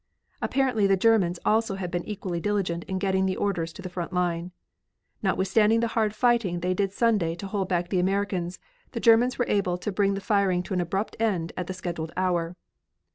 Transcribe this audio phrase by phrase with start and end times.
[0.41, 4.11] Apparently the Germans also had been equally diligent in getting the orders to the front
[4.11, 4.51] line.
[5.21, 8.57] Notwithstanding the hard fighting they did Sunday to hold back the Americans,
[8.93, 12.11] the Germans were able to bring the firing to an abrupt end at the scheduled
[12.17, 12.55] hour.